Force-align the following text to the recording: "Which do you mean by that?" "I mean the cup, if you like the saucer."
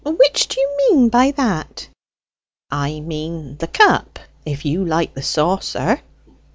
"Which 0.03 0.47
do 0.47 0.59
you 0.59 0.77
mean 0.97 1.09
by 1.09 1.29
that?" 1.29 1.87
"I 2.71 3.01
mean 3.01 3.57
the 3.57 3.67
cup, 3.67 4.17
if 4.47 4.65
you 4.65 4.83
like 4.83 5.13
the 5.13 5.21
saucer." 5.21 6.01